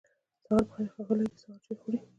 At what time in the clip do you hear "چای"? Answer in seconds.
1.65-1.75